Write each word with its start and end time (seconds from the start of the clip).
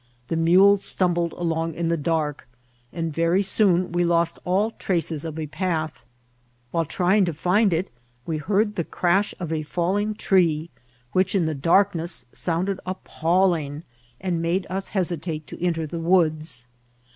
The 0.29 0.35
nudes 0.35 0.83
stumbled 0.83 1.31
along 1.33 1.75
in 1.75 1.87
die 1.89 1.95
dacrk, 1.95 2.39
and 2.91 3.13
Tery 3.13 3.45
soon 3.45 3.91
we 3.91 4.03
lost 4.03 4.39
all 4.45 4.71
traces 4.71 5.23
of 5.23 5.37
a 5.37 5.45
path; 5.45 6.03
while 6.71 6.85
trying 6.85 7.23
to 7.25 7.33
find 7.35 7.71
it, 7.71 7.91
we 8.25 8.37
heard 8.39 8.75
the 8.77 8.83
crash 8.83 9.35
of 9.39 9.53
a 9.53 9.61
foiling 9.61 10.15
tree, 10.15 10.71
which 11.11 11.35
in 11.35 11.45
the 11.45 11.53
darkneai 11.53 12.25
sounded 12.33 12.79
appalling, 12.83 13.83
and 14.19 14.41
made 14.41 14.65
us 14.71 14.87
hesitate 14.87 15.45
to 15.45 15.63
enter 15.63 15.85
the 15.85 15.99
woods. 15.99 16.65